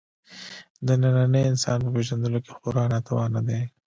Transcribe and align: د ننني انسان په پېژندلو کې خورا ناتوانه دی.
د 0.87 0.87
ننني 1.01 1.41
انسان 1.51 1.77
په 1.83 1.89
پېژندلو 1.95 2.39
کې 2.45 2.51
خورا 2.57 2.83
ناتوانه 2.93 3.39
دی. 3.47 3.61